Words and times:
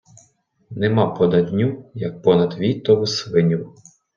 Нема 0.83 1.05
понад 1.15 1.51
ню, 1.53 1.85
як 1.95 2.19
понад 2.21 2.57
війтову 2.59 3.07
свиню. 3.07 3.73